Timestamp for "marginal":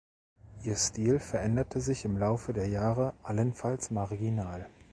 3.91-4.67